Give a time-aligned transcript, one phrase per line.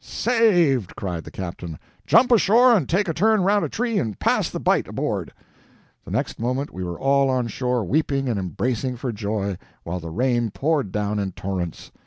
[0.03, 1.77] "Saved!" cried the captain.
[2.07, 5.31] "Jump ashore and take a turn around a tree and pass the bight aboard!"
[6.05, 10.09] The next moment we were all on shore weeping and embracing for joy, while the
[10.09, 11.91] rain poured down in torrents.